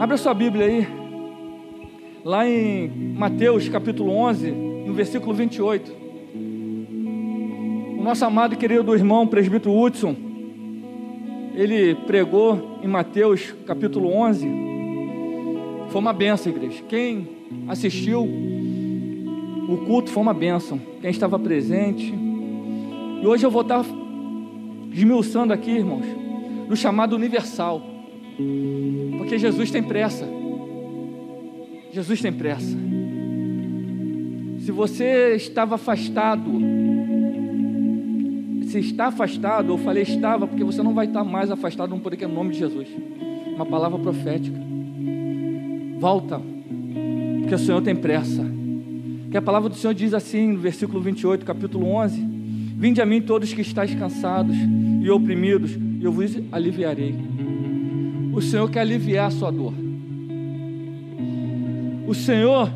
Abra 0.00 0.16
sua 0.16 0.32
Bíblia 0.32 0.64
aí. 0.64 0.88
Lá 2.24 2.48
em 2.48 2.88
Mateus 2.88 3.68
capítulo 3.68 4.12
11, 4.12 4.50
no 4.50 4.94
versículo 4.94 5.34
28. 5.34 5.92
O 7.98 8.02
nosso 8.02 8.24
amado 8.24 8.54
e 8.54 8.56
querido 8.56 8.94
irmão 8.94 9.26
presbítero 9.26 9.78
Hudson, 9.78 10.16
ele 11.54 11.94
pregou 12.06 12.78
em 12.82 12.88
Mateus 12.88 13.54
capítulo 13.66 14.10
11. 14.10 14.48
Foi 15.90 16.00
uma 16.00 16.14
benção, 16.14 16.50
igreja. 16.50 16.82
Quem 16.88 17.28
assistiu 17.68 18.22
o 18.22 19.84
culto 19.86 20.08
foi 20.08 20.22
uma 20.22 20.32
benção. 20.32 20.80
Quem 21.02 21.10
estava 21.10 21.38
presente. 21.38 22.10
E 23.22 23.26
hoje 23.26 23.44
eu 23.44 23.50
vou 23.50 23.60
estar 23.60 23.84
esmiuçando 24.90 25.52
aqui, 25.52 25.72
irmãos, 25.72 26.06
no 26.70 26.74
chamado 26.74 27.14
universal. 27.14 27.99
Porque 29.18 29.38
Jesus 29.38 29.70
tem 29.70 29.82
pressa. 29.82 30.26
Jesus 31.92 32.20
tem 32.20 32.32
pressa. 32.32 32.76
Se 34.60 34.72
você 34.72 35.34
estava 35.34 35.74
afastado, 35.76 36.50
se 38.64 38.78
está 38.78 39.06
afastado, 39.06 39.72
eu 39.72 39.78
falei 39.78 40.04
estava, 40.04 40.46
porque 40.46 40.62
você 40.62 40.82
não 40.82 40.94
vai 40.94 41.06
estar 41.06 41.24
mais 41.24 41.50
afastado 41.50 41.90
no 41.90 42.00
poder 42.00 42.26
no 42.28 42.34
nome 42.34 42.52
de 42.52 42.58
Jesus. 42.58 42.88
Uma 43.54 43.66
palavra 43.66 43.98
profética. 43.98 44.58
Volta, 45.98 46.40
porque 47.40 47.54
o 47.54 47.58
Senhor 47.58 47.82
tem 47.82 47.96
pressa. 47.96 48.44
Que 49.30 49.36
a 49.36 49.42
palavra 49.42 49.68
do 49.68 49.74
Senhor 49.74 49.94
diz 49.94 50.14
assim, 50.14 50.52
no 50.52 50.58
versículo 50.58 51.00
28, 51.00 51.44
capítulo 51.44 51.86
11: 51.86 52.20
Vinde 52.76 53.00
a 53.00 53.06
mim 53.06 53.20
todos 53.20 53.52
que 53.52 53.60
estáis 53.60 53.94
cansados 53.94 54.56
e 55.02 55.10
oprimidos, 55.10 55.72
e 55.72 56.04
eu 56.04 56.12
vos 56.12 56.36
aliviarei. 56.52 57.29
O 58.40 58.42
Senhor 58.42 58.70
quer 58.70 58.80
aliviar 58.80 59.26
a 59.26 59.30
sua 59.30 59.52
dor. 59.52 59.74
O 62.06 62.14
Senhor, 62.14 62.72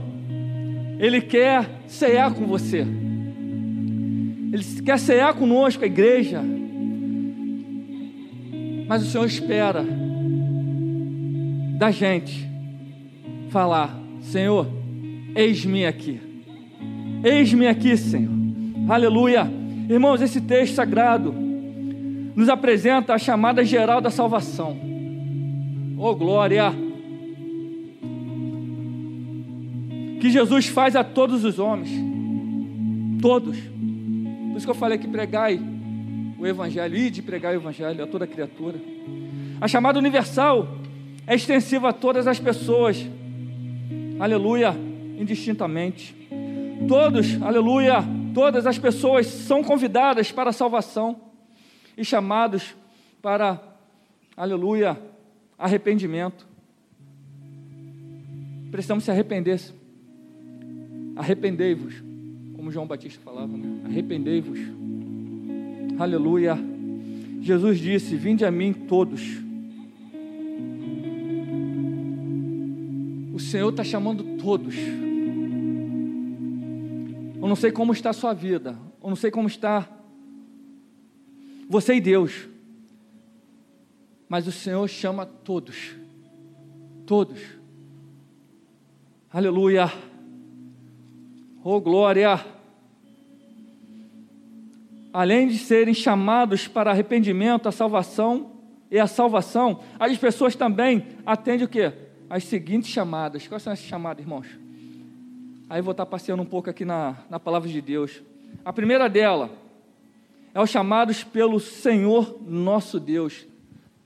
Ele 0.99 1.23
quer 1.23 1.81
cear 1.89 2.35
com 2.35 2.45
você. 2.45 2.81
Ele 4.53 4.63
quer 4.85 4.99
cear 4.99 5.33
conosco, 5.33 5.83
a 5.83 5.87
igreja. 5.87 6.43
Mas 8.87 9.05
o 9.05 9.07
Senhor 9.07 9.25
espera 9.25 9.83
da 11.79 11.91
gente 11.91 12.47
falar: 13.49 13.99
Senhor, 14.21 14.67
eis-me 15.35 15.87
aqui. 15.87 16.21
Eis-me 17.25 17.67
aqui, 17.67 17.97
Senhor. 17.97 18.31
Aleluia. 18.87 19.51
Irmãos, 19.89 20.21
esse 20.21 20.43
texto 20.43 20.75
sagrado 20.75 21.33
nos 21.33 22.51
apresenta 22.51 23.15
a 23.15 23.19
chamada 23.19 23.65
geral 23.65 24.03
da 24.03 24.11
salvação. 24.11 24.93
Oh, 26.07 26.15
glória! 26.15 26.71
Que 30.21 30.29
Jesus 30.29 30.67
faz 30.67 30.95
a 30.95 31.03
todos 31.03 31.47
os 31.47 31.59
homens, 31.59 31.89
todos. 33.23 33.57
Por 33.57 34.55
isso 34.55 34.67
que 34.67 34.71
eu 34.71 34.75
falei 34.75 34.99
que 34.99 35.09
pregai 35.09 35.59
o 36.39 36.47
Evangelho, 36.47 36.95
e 36.95 37.09
de 37.09 37.23
pregar 37.23 37.55
o 37.55 37.57
Evangelho 37.57 38.05
a 38.05 38.07
toda 38.07 38.27
criatura. 38.27 38.79
A 39.59 39.67
chamada 39.67 39.99
universal 39.99 40.77
é 41.27 41.37
extensiva 41.37 41.89
a 41.89 41.93
todas 41.95 42.27
as 42.27 42.39
pessoas, 42.39 43.03
aleluia, 44.21 44.77
indistintamente. 45.19 46.15
Todos, 46.87 47.41
aleluia, 47.41 48.05
todas 48.35 48.67
as 48.67 48.77
pessoas 48.77 49.27
são 49.27 49.65
convidadas 49.65 50.31
para 50.31 50.51
a 50.51 50.53
salvação 50.53 51.19
e 51.97 52.05
chamados 52.05 52.75
para, 53.23 53.59
aleluia, 54.37 55.14
arrependimento. 55.65 56.47
Precisamos 58.71 59.05
se 59.05 59.11
arrepender. 59.11 59.59
Arrependei-vos, 61.17 61.95
como 62.55 62.71
João 62.71 62.87
Batista 62.87 63.21
falava, 63.25 63.57
né? 63.57 63.81
arrependei-vos. 63.87 64.59
Aleluia. 65.99 66.59
Jesus 67.41 67.79
disse: 67.79 68.15
Vinde 68.15 68.45
a 68.45 68.51
mim 68.51 68.75
todos. 68.75 69.23
O 73.33 73.39
Senhor 73.39 73.71
está 73.71 73.83
chamando 73.83 74.37
todos. 74.37 74.77
Eu 77.41 77.49
não 77.49 77.57
sei 77.57 77.73
como 77.73 77.93
está 77.93 78.11
a 78.11 78.15
sua 78.15 78.35
vida, 78.35 78.79
eu 79.03 79.09
não 79.09 79.17
sei 79.17 79.31
como 79.31 79.49
está 79.49 79.89
você 81.69 81.95
e 81.95 82.01
Deus. 82.03 82.54
Mas 84.35 84.49
o 84.49 84.51
Senhor 84.51 84.89
chama 84.89 85.25
todos. 85.25 85.95
Todos. 87.07 87.41
Aleluia. 89.33 89.89
Oh 91.63 91.81
glória. 91.81 92.45
Além 95.13 95.47
de 95.47 95.57
serem 95.57 95.95
chamados 95.95 96.67
para 96.67 96.91
arrependimento, 96.91 97.69
a 97.69 97.71
salvação 97.71 98.51
e 98.91 98.99
a 98.99 99.07
salvação, 99.07 99.79
as 100.01 100.19
pessoas 100.19 100.57
também 100.57 101.07
atendem 101.25 101.67
o 101.67 101.69
quê? 101.69 101.93
As 102.29 102.43
seguintes 102.43 102.91
chamadas. 102.91 103.47
Quais 103.47 103.63
são 103.63 103.73
essas 103.73 103.87
chamadas, 103.87 104.25
irmãos? 104.25 104.49
Aí 105.71 105.81
vou 105.81 105.93
estar 105.93 106.07
passeando 106.07 106.43
um 106.43 106.47
pouco 106.47 106.69
aqui 106.69 106.85
na, 106.85 107.19
na 107.31 107.39
palavra 107.39 107.69
de 107.69 107.81
Deus. 107.81 108.21
A 108.65 108.73
primeira 108.73 109.09
dela, 109.09 109.49
é 110.53 110.61
os 110.61 110.71
chamados 110.71 111.23
pelo 111.23 111.61
Senhor 111.61 112.43
nosso 112.45 112.99
Deus. 112.99 113.47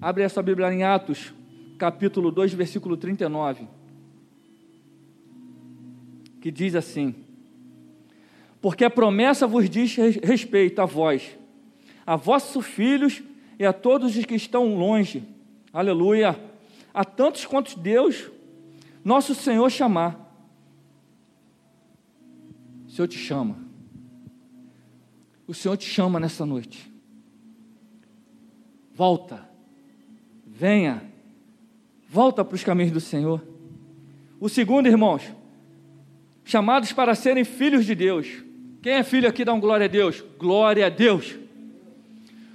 Abre 0.00 0.22
essa 0.22 0.41
Bíblia 0.41 0.72
em 0.72 0.84
Atos, 0.84 1.34
capítulo 1.76 2.31
2, 2.31 2.54
versículo 2.54 2.97
39. 2.97 3.66
Que 6.41 6.53
diz 6.53 6.76
assim: 6.76 7.14
Porque 8.60 8.84
a 8.84 8.91
promessa 8.91 9.44
vos 9.44 9.69
diz 9.69 9.97
respeito 10.22 10.81
a 10.81 10.84
vós, 10.84 11.36
a 12.06 12.14
vossos 12.14 12.64
filhos 12.64 13.22
e 13.59 13.66
a 13.66 13.72
todos 13.72 14.16
os 14.16 14.25
que 14.25 14.36
estão 14.36 14.76
longe. 14.76 15.25
Aleluia. 15.72 16.38
A 16.94 17.04
tantos 17.04 17.44
quantos 17.44 17.75
Deus, 17.75 18.30
nosso 19.04 19.34
Senhor, 19.34 19.69
chamar. 19.69 20.26
O 22.86 22.91
Senhor 22.91 23.09
te 23.09 23.19
chama. 23.19 23.59
O 25.47 25.53
Senhor 25.53 25.76
te 25.76 25.86
chama 25.86 26.20
nessa 26.20 26.47
noite. 26.47 26.92
Volta, 28.94 29.47
venha, 30.59 31.05
volta 32.09 32.45
para 32.45 32.57
os 32.57 32.65
caminhos 32.65 32.91
do 32.91 33.01
Senhor. 33.01 33.41
O 34.41 34.49
segundo, 34.49 34.89
irmãos, 34.89 35.23
chamados 36.45 36.93
para 36.93 37.15
serem 37.15 37.45
filhos 37.45 37.87
de 37.87 37.95
Deus. 37.95 38.27
Quem 38.83 38.95
é 38.95 39.05
filho 39.05 39.29
aqui 39.29 39.45
dá 39.45 39.55
um 39.55 39.61
glória 39.61 39.85
a 39.85 39.89
Deus? 39.89 40.25
Glória 40.37 40.87
a 40.87 40.89
Deus. 40.89 41.37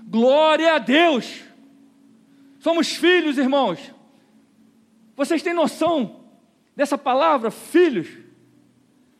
Glória 0.05 0.75
a 0.75 0.79
Deus. 0.79 1.43
Somos 2.59 2.89
filhos, 2.89 3.37
irmãos. 3.37 3.79
Vocês 5.15 5.41
têm 5.41 5.53
noção 5.53 6.25
dessa 6.75 6.97
palavra, 6.97 7.49
filhos? 7.51 8.09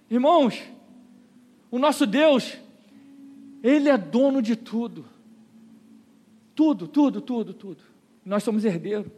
Irmãos, 0.10 0.62
o 1.72 1.80
nosso 1.80 2.06
Deus, 2.06 2.58
ele 3.64 3.88
é 3.88 3.98
dono 3.98 4.42
de 4.42 4.58
tudo. 4.58 5.06
Tudo, 6.54 6.86
tudo, 6.86 7.22
tudo, 7.22 7.54
tudo. 7.54 7.93
Nós 8.26 8.44
somos 8.44 8.66
herdeiros. 8.66 9.12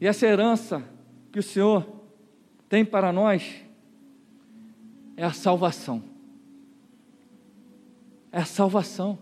E 0.00 0.06
essa 0.06 0.26
herança 0.26 0.82
que 1.30 1.38
o 1.38 1.42
Senhor 1.42 1.86
tem 2.68 2.84
para 2.84 3.12
nós 3.12 3.62
é 5.16 5.24
a 5.24 5.32
salvação. 5.32 6.02
É 8.30 8.38
a 8.38 8.44
salvação. 8.44 9.18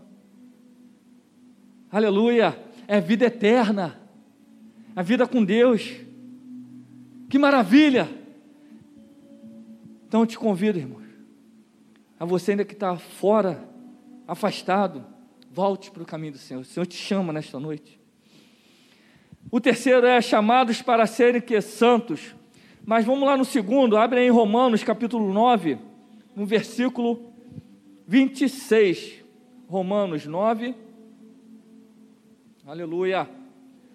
Aleluia! 1.91 2.59
É 2.87 3.01
vida 3.01 3.27
eterna. 3.27 4.01
A 4.95 5.03
vida 5.03 5.27
com 5.27 5.45
Deus. 5.45 5.93
Que 7.29 7.39
maravilha! 7.39 8.09
Então 10.07 10.21
eu 10.21 10.27
te 10.27 10.39
convido, 10.39 10.79
irmão 10.79 11.01
a 12.21 12.27
você 12.27 12.51
ainda 12.51 12.67
que 12.67 12.75
está 12.75 12.99
fora, 12.99 13.67
afastado, 14.29 15.07
volte 15.51 15.91
para 15.91 16.03
o 16.03 16.07
caminho 16.07 16.35
do 16.35 16.39
Senhor. 16.39 16.61
O 16.61 16.65
Senhor 16.65 16.87
te 16.87 16.97
chama 16.97 17.33
nesta 17.33 17.59
noite. 17.59 17.99
O 19.51 19.61
terceiro 19.61 20.07
é 20.07 20.21
chamados 20.23 20.81
para 20.81 21.07
serem 21.07 21.41
que 21.41 21.61
santos. 21.61 22.37
Mas 22.87 23.05
vamos 23.05 23.27
lá 23.27 23.37
no 23.37 23.45
segundo, 23.45 23.97
abre 23.97 24.21
aí 24.21 24.27
em 24.27 24.31
Romanos 24.31 24.85
capítulo 24.85 25.33
9, 25.33 25.79
no 26.37 26.47
versículo 26.47 27.33
26. 28.07 29.25
Romanos 29.69 30.27
9, 30.27 30.75
aleluia, 32.67 33.29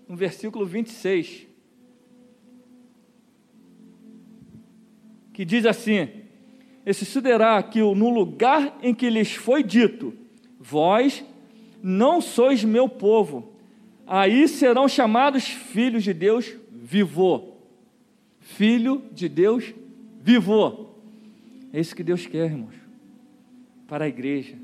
no 0.07 0.15
versículo 0.15 0.65
26. 0.65 1.47
Que 5.33 5.43
diz 5.43 5.65
assim: 5.65 6.07
e 6.85 6.93
sucederá 6.93 7.61
que 7.63 7.79
no 7.79 8.09
lugar 8.09 8.77
em 8.81 8.93
que 8.93 9.09
lhes 9.09 9.33
foi 9.33 9.63
dito, 9.63 10.13
vós 10.59 11.25
não 11.87 12.19
sois 12.19 12.63
meu 12.63 12.89
povo, 12.89 13.53
aí 14.07 14.47
serão 14.47 14.87
chamados 14.87 15.47
filhos 15.47 16.03
de 16.03 16.15
Deus 16.15 16.51
vivo. 16.71 17.53
Filho 18.39 19.03
de 19.11 19.29
Deus 19.29 19.71
vivo. 20.19 20.95
É 21.71 21.79
isso 21.79 21.95
que 21.95 22.01
Deus 22.01 22.25
quer, 22.25 22.45
irmãos, 22.45 22.73
para 23.87 24.05
a 24.05 24.07
igreja. 24.07 24.55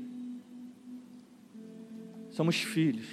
Somos 2.30 2.56
filhos. 2.56 3.06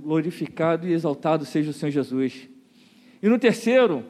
Glorificado 0.00 0.88
e 0.88 0.92
exaltado 0.92 1.44
seja 1.44 1.70
o 1.70 1.72
Senhor 1.72 1.92
Jesus. 1.92 2.48
E 3.22 3.28
no 3.28 3.38
terceiro, 3.38 4.04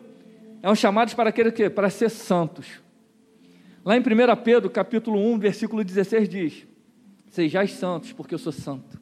é 0.63 0.71
um 0.71 0.75
chamado 0.75 1.15
para 1.15 1.29
aquele 1.29 1.53
que 1.53 1.69
para 1.69 1.91
ser 1.91 2.09
santos. 2.09 2.81
Lá 3.85 3.95
em 3.99 4.01
1 4.01 4.03
Pedro, 4.43 4.71
capítulo 4.71 5.21
1, 5.35 5.39
versículo 5.39 5.85
16 5.85 6.27
diz: 6.27 6.74
Sejais 7.35 7.73
santos, 7.73 8.13
porque 8.13 8.33
eu 8.33 8.39
sou 8.39 8.53
santo. 8.53 8.97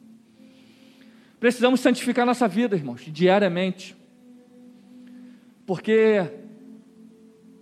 Precisamos 1.39 1.81
santificar 1.81 2.25
nossa 2.25 2.47
vida, 2.47 2.75
irmãos, 2.75 3.01
diariamente. 3.05 3.95
Porque 5.67 6.31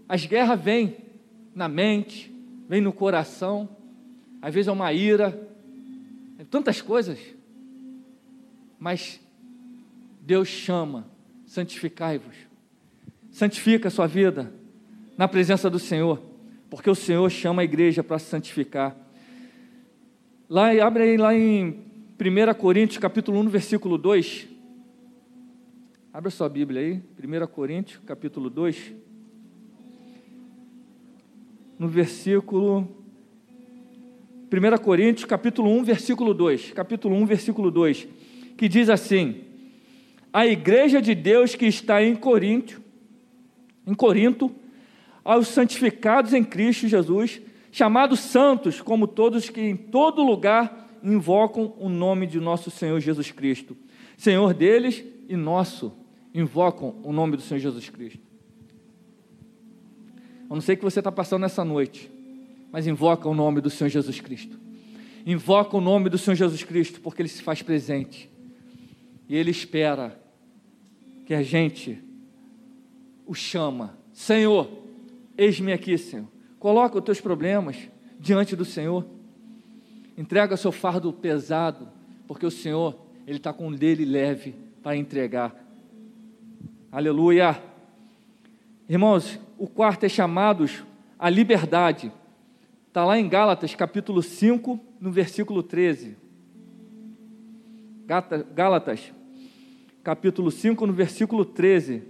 as 0.08 0.26
guerras 0.26 0.62
vêm 0.62 0.96
na 1.54 1.68
mente, 1.68 2.34
vêm 2.70 2.80
no 2.80 2.94
coração, 2.94 3.68
às 4.42 4.54
vezes 4.54 4.70
é 4.70 4.72
uma 4.72 4.94
ira, 4.94 5.46
é 6.40 6.46
tantas 6.46 6.82
coisas. 6.82 7.20
Mas 8.80 9.20
Deus 10.22 10.48
chama, 10.48 11.06
santificai-vos. 11.46 12.38
Santifica 13.30 13.90
a 13.90 13.92
sua 13.92 14.08
vida 14.08 14.54
na 15.18 15.28
presença 15.28 15.70
do 15.70 15.80
Senhor, 15.80 16.24
porque 16.70 16.90
o 16.90 16.96
Senhor 16.96 17.30
chama 17.30 17.62
a 17.62 17.66
igreja 17.66 18.02
para 18.02 18.18
se 18.18 18.30
santificar. 18.30 19.01
Lá, 20.54 20.68
abre 20.86 21.04
aí 21.04 21.16
lá 21.16 21.34
em 21.34 21.80
1 22.20 22.54
Coríntios, 22.60 22.98
capítulo 22.98 23.40
1, 23.40 23.48
versículo 23.48 23.98
2. 23.98 24.50
Abra 26.12 26.30
sua 26.30 26.50
Bíblia 26.50 26.82
aí, 26.82 27.02
1 27.18 27.48
Coríntios, 27.48 28.02
capítulo 28.06 28.50
2. 28.50 28.94
No 31.80 31.88
versículo 31.88 32.86
1 34.52 34.84
Coríntios, 34.84 35.24
capítulo 35.24 35.72
1, 35.72 35.86
versículo 35.86 36.34
2. 36.34 36.74
Capítulo 36.74 37.16
1, 37.16 37.26
versículo 37.26 37.72
2. 37.72 38.10
Que 38.58 38.68
diz 38.68 38.90
assim: 38.90 39.46
A 40.34 40.46
igreja 40.46 41.02
de 41.02 41.16
Deus 41.16 41.56
que 41.56 41.66
está 41.66 42.04
em 42.04 42.14
Corinto, 42.14 42.82
em 43.88 43.94
Corinto, 43.94 44.54
aos 45.24 45.48
santificados 45.48 46.34
em 46.34 46.44
Cristo 46.44 46.90
Jesus, 46.90 47.40
chamados 47.72 48.20
santos, 48.20 48.82
como 48.82 49.08
todos 49.08 49.50
que 49.50 49.62
em 49.62 49.78
todo 49.78 50.24
lugar 50.24 50.90
invocam 51.04 51.74
o 51.80 51.90
nome 51.90 52.28
de 52.28 52.40
nosso 52.40 52.70
Senhor 52.70 53.00
Jesus 53.00 53.32
Cristo. 53.32 53.76
Senhor 54.18 54.54
deles 54.54 55.04
e 55.28 55.36
nosso, 55.36 55.94
invocam 56.34 56.96
o 57.04 57.12
nome 57.12 57.36
do 57.38 57.42
Senhor 57.42 57.60
Jesus 57.60 57.90
Cristo. 57.90 58.20
Eu 60.50 60.56
não 60.56 60.62
sei 60.62 60.76
o 60.76 60.78
que 60.78 60.84
você 60.84 61.00
está 61.00 61.12
passando 61.12 61.42
nessa 61.42 61.64
noite, 61.64 62.12
mas 62.72 62.86
invoca 62.86 63.28
o 63.28 63.34
nome 63.34 63.62
do 63.62 63.70
Senhor 63.70 63.90
Jesus 63.90 64.20
Cristo. 64.20 64.60
Invoca 65.26 65.78
o 65.78 65.82
nome 65.82 66.10
do 66.10 66.18
Senhor 66.18 66.36
Jesus 66.36 66.64
Cristo, 66.64 67.00
porque 67.00 67.22
Ele 67.22 67.30
se 67.30 67.42
faz 67.42 67.62
presente. 67.62 68.30
E 69.30 69.36
Ele 69.36 69.50
espera 69.50 70.20
que 71.26 71.34
a 71.34 71.42
gente 71.42 72.04
o 73.26 73.34
chama. 73.34 73.98
Senhor, 74.12 74.70
eis-me 75.38 75.72
aqui, 75.72 75.98
Senhor. 75.98 76.28
Coloca 76.62 77.00
os 77.00 77.04
teus 77.04 77.20
problemas 77.20 77.90
diante 78.20 78.56
do 78.56 78.64
Senhor. 78.64 79.04
Entrega 80.16 80.56
seu 80.56 80.72
fardo 80.72 81.12
pesado, 81.12 81.90
porque 82.28 82.46
o 82.46 82.52
Senhor, 82.52 82.96
Ele 83.26 83.38
está 83.38 83.52
com 83.52 83.70
um 83.70 83.72
dele 83.72 84.06
leve 84.06 84.54
para 84.84 84.96
entregar. 84.96 85.56
Aleluia. 86.92 87.60
Irmãos, 88.88 89.40
o 89.58 89.66
quarto 89.66 90.04
é 90.04 90.10
chamados 90.10 90.84
à 91.18 91.32
liberdade. 91.32 92.12
Está 92.88 93.04
lá 93.06 93.18
em 93.18 93.28
Gálatas, 93.28 93.74
capítulo 93.74 94.22
5, 94.22 94.80
no 95.00 95.12
versículo 95.12 95.64
13. 95.64 96.16
Gálatas, 98.54 99.12
capítulo 100.04 100.52
5, 100.52 100.86
no 100.86 100.94
versículo 100.94 101.44
13, 101.44 102.04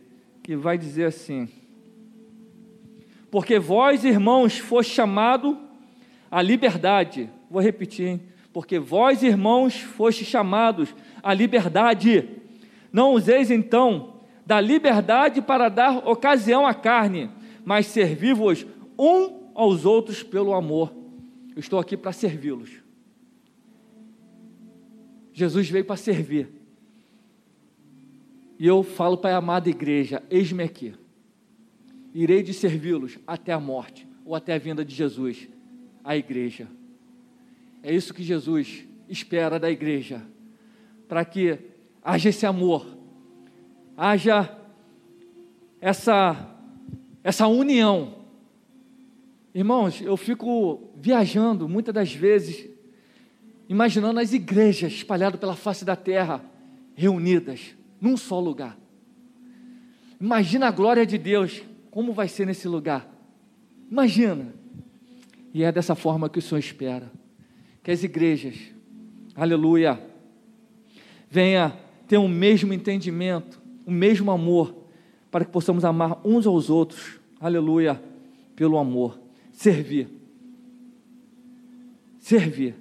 que 0.44 0.57
vai 0.57 0.77
dizer 0.77 1.06
assim: 1.06 1.48
porque 3.31 3.57
vós, 3.57 4.03
irmãos, 4.03 4.57
foste 4.57 4.93
chamado 4.93 5.57
à 6.29 6.41
liberdade. 6.41 7.29
Vou 7.49 7.61
repetir, 7.61 8.07
hein? 8.07 8.21
Porque 8.51 8.77
vós, 8.77 9.23
irmãos, 9.23 9.79
foste 9.79 10.25
chamados 10.25 10.93
à 11.23 11.33
liberdade. 11.33 12.29
Não 12.91 13.13
useis 13.13 13.49
então 13.49 14.15
da 14.45 14.59
liberdade 14.59 15.41
para 15.41 15.69
dar 15.69 16.05
ocasião 16.05 16.67
à 16.67 16.73
carne, 16.73 17.31
mas 17.63 17.85
servi-vos 17.85 18.67
um 18.99 19.49
aos 19.55 19.85
outros 19.85 20.21
pelo 20.21 20.53
amor. 20.53 20.93
Eu 21.55 21.61
estou 21.61 21.79
aqui 21.79 21.95
para 21.95 22.11
servi-los. 22.11 22.81
Jesus 25.31 25.69
veio 25.69 25.85
para 25.85 25.95
servir. 25.95 26.49
E 28.59 28.67
eu 28.67 28.83
falo 28.83 29.17
para 29.17 29.35
a 29.35 29.37
amada 29.37 29.69
igreja: 29.69 30.21
eis-me 30.29 30.63
aqui 30.63 30.93
irei 32.13 32.43
de 32.43 32.53
servi-los 32.53 33.17
até 33.25 33.53
a 33.53 33.59
morte 33.59 34.07
ou 34.25 34.35
até 34.35 34.53
a 34.53 34.57
vinda 34.57 34.83
de 34.83 34.93
Jesus, 34.93 35.47
a 36.03 36.15
igreja. 36.15 36.67
É 37.83 37.93
isso 37.93 38.13
que 38.13 38.23
Jesus 38.23 38.85
espera 39.09 39.59
da 39.59 39.69
igreja, 39.69 40.21
para 41.07 41.25
que 41.25 41.57
haja 42.03 42.29
esse 42.29 42.45
amor, 42.45 42.85
haja 43.97 44.57
essa 45.79 46.47
essa 47.23 47.47
união. 47.47 48.15
Irmãos, 49.53 50.01
eu 50.01 50.15
fico 50.17 50.91
viajando 50.95 51.67
muitas 51.67 51.93
das 51.93 52.13
vezes, 52.13 52.67
imaginando 53.67 54.19
as 54.19 54.33
igrejas 54.33 54.93
espalhadas 54.93 55.39
pela 55.39 55.55
face 55.55 55.85
da 55.85 55.95
terra, 55.95 56.43
reunidas 56.95 57.75
num 57.99 58.17
só 58.17 58.39
lugar. 58.39 58.77
Imagina 60.19 60.67
a 60.67 60.71
glória 60.71 61.05
de 61.05 61.17
Deus 61.17 61.61
como 61.91 62.13
vai 62.13 62.29
ser 62.29 62.47
nesse 62.47 62.67
lugar? 62.69 63.07
Imagina. 63.91 64.53
E 65.53 65.63
é 65.63 65.71
dessa 65.71 65.93
forma 65.93 66.29
que 66.29 66.39
o 66.39 66.41
Senhor 66.41 66.59
espera. 66.59 67.11
Que 67.83 67.91
as 67.91 68.01
igrejas, 68.03 68.55
aleluia, 69.35 70.01
venha 71.29 71.77
ter 72.07 72.17
o 72.17 72.27
mesmo 72.27 72.73
entendimento, 72.73 73.61
o 73.85 73.91
mesmo 73.91 74.31
amor, 74.31 74.73
para 75.29 75.43
que 75.43 75.51
possamos 75.51 75.83
amar 75.83 76.21
uns 76.23 76.48
aos 76.48 76.69
outros, 76.69 77.19
aleluia, 77.39 78.01
pelo 78.55 78.77
amor. 78.77 79.19
Servir. 79.51 80.07
Servir. 82.19 82.75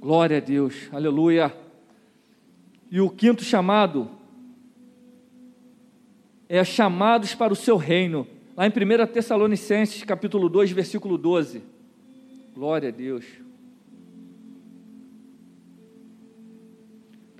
Glória 0.00 0.38
a 0.38 0.40
Deus, 0.40 0.88
aleluia. 0.90 1.54
E 2.90 3.00
o 3.00 3.10
quinto 3.10 3.42
chamado 3.42 4.10
é, 6.48 6.64
chamados 6.64 7.34
para 7.34 7.52
o 7.52 7.56
seu 7.56 7.76
reino. 7.76 8.26
Lá 8.56 8.66
em 8.66 8.70
1 8.70 9.06
Tessalonicenses, 9.12 10.02
capítulo 10.04 10.48
2, 10.48 10.70
versículo 10.70 11.18
12. 11.18 11.62
Glória 12.54 12.88
a 12.88 12.92
Deus. 12.92 13.24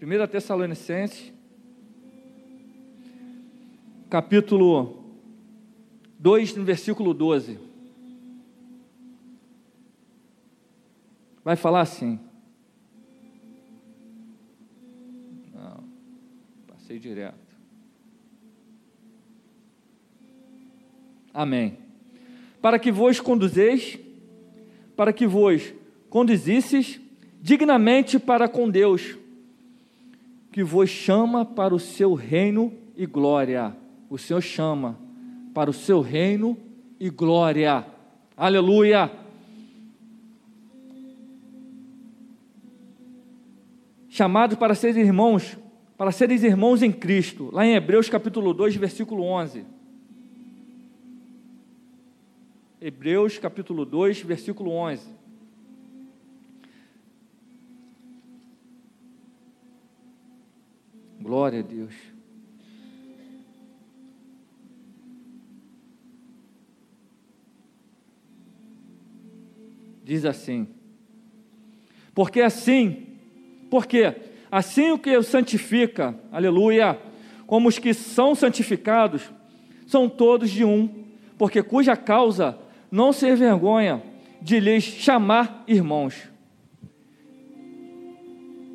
1 0.02 0.26
Tessalonicenses, 0.26 1.32
capítulo 4.11 5.02
2, 6.18 6.56
no 6.56 6.64
versículo 6.64 7.14
12. 7.14 7.58
Vai 11.44 11.56
falar 11.56 11.82
assim. 11.82 12.18
Não, 15.52 15.84
passei 16.66 16.99
direto. 16.99 17.53
Amém. 21.34 21.76
Para 22.62 22.78
que 22.78 22.92
vos 22.92 23.18
conduzeis, 23.20 23.98
para 24.96 25.12
que 25.12 25.26
vos 25.26 25.74
conduzisses 26.08 27.00
dignamente 27.42 28.20
para 28.20 28.48
com 28.48 28.70
Deus, 28.70 29.18
que 30.52 30.62
vos 30.62 30.88
chama 30.88 31.44
para 31.44 31.74
o 31.74 31.80
seu 31.80 32.14
reino 32.14 32.72
e 32.96 33.04
glória. 33.04 33.76
O 34.08 34.16
Senhor 34.16 34.40
chama 34.40 34.96
para 35.52 35.68
o 35.68 35.72
seu 35.72 36.00
reino 36.00 36.56
e 37.00 37.10
glória. 37.10 37.84
Aleluia. 38.36 39.10
Chamados 44.08 44.56
para 44.56 44.76
serem 44.76 45.02
irmãos, 45.02 45.58
para 45.98 46.12
serem 46.12 46.38
irmãos 46.38 46.80
em 46.84 46.92
Cristo. 46.92 47.50
Lá 47.52 47.66
em 47.66 47.74
Hebreus 47.74 48.08
capítulo 48.08 48.54
2, 48.54 48.76
versículo 48.76 49.24
11. 49.24 49.73
Hebreus 52.86 53.38
capítulo 53.38 53.86
2, 53.86 54.20
versículo 54.20 54.70
11. 54.70 55.08
Glória 61.18 61.60
a 61.60 61.62
Deus. 61.62 61.94
Diz 70.04 70.26
assim: 70.26 70.68
Porque 72.14 72.42
assim, 72.42 73.16
porque 73.70 74.14
assim 74.50 74.90
o 74.90 74.98
que 74.98 75.16
o 75.16 75.22
santifica, 75.22 76.14
aleluia, 76.30 77.00
como 77.46 77.66
os 77.66 77.78
que 77.78 77.94
são 77.94 78.34
santificados, 78.34 79.32
são 79.86 80.06
todos 80.06 80.50
de 80.50 80.66
um, 80.66 81.06
porque 81.38 81.62
cuja 81.62 81.96
causa 81.96 82.62
não 82.94 83.12
se 83.12 83.28
envergonha 83.28 84.00
de 84.40 84.60
lhes 84.60 84.84
chamar 84.84 85.64
irmãos. 85.66 86.30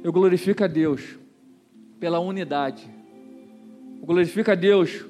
Eu 0.04 0.12
glorifico 0.12 0.62
a 0.62 0.68
Deus 0.68 1.18
pela 2.02 2.20
unidade. 2.20 2.86
Eu 4.02 4.06
glorifico 4.06 4.52
a 4.52 4.56
Deus 4.56 5.06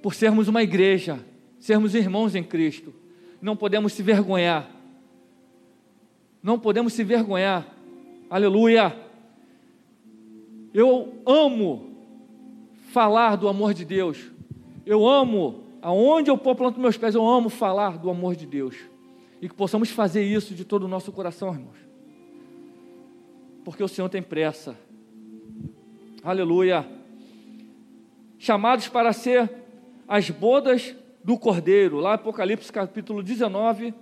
por 0.00 0.14
sermos 0.14 0.46
uma 0.46 0.62
igreja, 0.62 1.18
sermos 1.58 1.96
irmãos 1.96 2.36
em 2.36 2.44
Cristo. 2.44 2.94
Não 3.42 3.56
podemos 3.56 3.92
se 3.92 4.04
vergonhar. 4.04 4.70
Não 6.40 6.60
podemos 6.60 6.92
se 6.92 7.02
vergonhar. 7.02 7.66
Aleluia. 8.30 8.96
Eu 10.72 11.12
amo 11.26 11.90
falar 12.92 13.34
do 13.34 13.48
amor 13.48 13.74
de 13.74 13.84
Deus. 13.84 14.30
Eu 14.86 15.08
amo, 15.08 15.63
aonde 15.84 16.30
eu 16.30 16.38
planto 16.38 16.80
meus 16.80 16.96
pés, 16.96 17.14
eu 17.14 17.28
amo 17.28 17.50
falar 17.50 17.98
do 17.98 18.08
amor 18.08 18.34
de 18.34 18.46
Deus. 18.46 18.74
E 19.40 19.46
que 19.46 19.54
possamos 19.54 19.90
fazer 19.90 20.22
isso 20.22 20.54
de 20.54 20.64
todo 20.64 20.84
o 20.84 20.88
nosso 20.88 21.12
coração, 21.12 21.52
irmãos. 21.52 21.76
Porque 23.62 23.82
o 23.82 23.88
Senhor 23.88 24.08
tem 24.08 24.22
pressa. 24.22 24.74
Aleluia. 26.22 26.88
Chamados 28.38 28.88
para 28.88 29.12
ser 29.12 29.52
as 30.08 30.30
bodas 30.30 30.96
do 31.22 31.38
Cordeiro, 31.38 31.98
lá 31.98 32.14
Apocalipse 32.14 32.72
capítulo 32.72 33.22
19, 33.22 33.92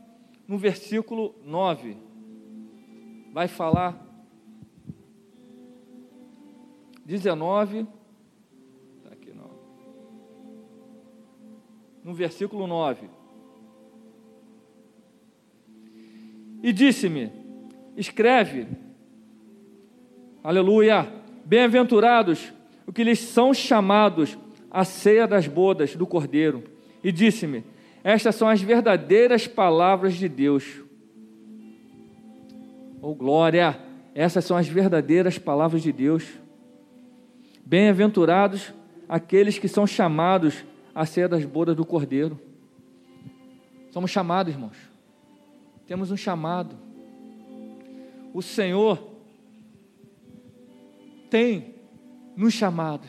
no 0.47 0.57
versículo 0.57 1.35
9. 1.45 1.97
Vai 3.33 3.49
falar 3.49 4.01
19 7.05 7.89
no 12.05 12.15
versículo 12.15 12.67
9. 12.67 13.09
E 16.63 16.73
disse-me: 16.73 17.31
Escreve, 17.97 18.67
aleluia, 20.43 21.13
bem-aventurados 21.45 22.53
o 22.87 22.93
que 22.93 23.05
lhes 23.05 23.19
são 23.19 23.53
chamados 23.53 24.39
a 24.71 24.85
ceia 24.85 25.27
das 25.27 25.47
bodas 25.47 25.95
do 25.95 26.07
Cordeiro. 26.07 26.65
E 27.03 27.11
disse-me: 27.13 27.65
Estas 28.03 28.35
são 28.37 28.49
as 28.49 28.61
verdadeiras 28.63 29.47
palavras 29.47 30.15
de 30.15 30.29
Deus. 30.29 30.83
Oh 33.01 33.15
glória! 33.15 33.79
Essas 34.15 34.45
são 34.45 34.57
as 34.57 34.69
verdadeiras 34.69 35.39
palavras 35.39 35.83
de 35.83 35.91
Deus. 35.91 36.25
Bem-aventurados 37.65 38.73
aqueles 39.09 39.59
que 39.59 39.69
são 39.69 39.87
chamados 39.87 40.65
a 40.95 41.07
ceia 41.07 41.29
das 41.29 41.45
bodas 41.45 41.77
do 41.77 41.85
Cordeiro. 41.85 42.39
Somos 43.91 44.11
chamados, 44.11 44.53
irmãos. 44.53 44.77
Temos 45.87 46.11
um 46.11 46.17
chamado. 46.17 46.77
O 48.33 48.41
Senhor 48.41 49.13
tem 51.29 51.75
nos 52.37 52.55
chamados. 52.55 53.09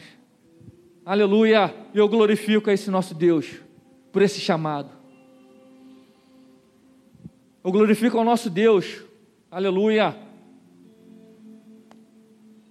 Aleluia! 1.05 1.73
Eu 1.93 2.07
glorifico 2.07 2.69
a 2.69 2.73
esse 2.73 2.89
nosso 2.89 3.13
Deus 3.13 3.59
por 4.11 4.21
esse 4.21 4.39
chamado. 4.39 4.89
Eu 7.63 7.71
glorifico 7.71 8.17
ao 8.17 8.23
nosso 8.23 8.49
Deus. 8.49 9.03
Aleluia! 9.49 10.15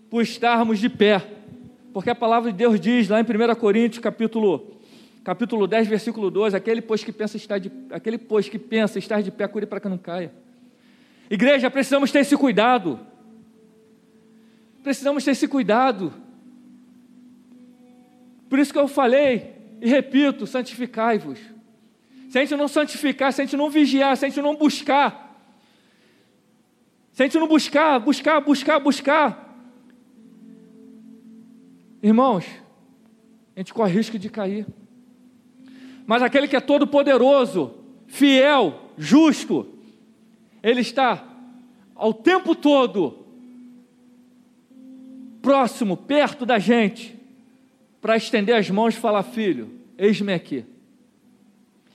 Por 0.09 0.23
estarmos 0.23 0.79
de 0.79 0.89
pé. 0.89 1.21
Porque 1.93 2.11
a 2.11 2.15
palavra 2.15 2.51
de 2.51 2.57
Deus 2.57 2.81
diz 2.81 3.09
lá 3.09 3.21
em 3.21 3.25
1 3.25 3.55
Coríntios, 3.57 4.03
capítulo 4.03 4.81
capítulo 5.25 5.67
10, 5.67 5.89
versículo 5.89 6.31
12, 6.31 6.57
aquele 6.57 6.83
pois 6.83 7.05
que 7.05 7.13
pensa 7.13 7.37
estar 7.37 7.59
de, 7.59 7.71
aquele 7.91 8.19
pois 8.19 8.49
que 8.49 8.59
pensa 8.59 8.99
estar 8.99 9.23
de 9.23 9.31
pé, 9.31 9.47
cure 9.47 9.67
para 9.67 9.81
que 9.81 9.89
não 9.89 9.99
caia. 9.99 10.33
Igreja, 11.31 11.71
precisamos 11.71 12.11
ter 12.11 12.21
esse 12.21 12.37
cuidado. 12.37 13.01
Precisamos 14.83 15.25
ter 15.25 15.31
esse 15.31 15.47
cuidado. 15.47 16.13
Por 18.49 18.59
isso 18.59 18.73
que 18.73 18.79
eu 18.79 18.89
falei 18.89 19.53
e 19.81 19.89
repito, 19.89 20.47
santificai-vos. 20.47 21.39
Se 22.29 22.39
a 22.39 22.41
gente 22.43 22.57
não 22.57 22.69
santificar, 22.69 23.33
se 23.33 23.41
a 23.41 23.45
gente 23.45 23.57
não 23.57 23.71
vigiar, 23.71 24.17
se 24.17 24.25
a 24.25 24.29
gente 24.29 24.43
não 24.43 24.57
buscar, 24.57 25.41
se 27.13 27.23
a 27.23 27.27
gente 27.27 27.39
não 27.39 27.47
buscar, 27.47 27.99
buscar, 27.99 28.41
buscar, 28.41 28.79
buscar, 28.79 29.55
irmãos, 32.03 32.45
a 33.55 33.61
gente 33.61 33.73
corre 33.73 33.93
risco 33.93 34.19
de 34.19 34.29
cair 34.29 34.67
mas 36.07 36.23
aquele 36.23 36.49
que 36.49 36.57
é 36.57 36.61
todo 36.61 36.87
poderoso, 36.87 37.75
fiel, 38.07 38.91
justo, 38.97 39.67
ele 40.63 40.81
está 40.81 41.25
ao 41.95 42.13
tempo 42.13 42.55
todo 42.55 43.23
próximo, 45.41 45.97
perto 45.97 46.47
da 46.47 46.59
gente, 46.59 47.19
para 48.01 48.17
estender 48.17 48.57
as 48.57 48.71
mãos 48.71 48.95
e 48.95 49.01
falar: 49.01 49.23
Filho, 49.23 49.71
eis-me 49.99 50.33
aqui. 50.33 50.65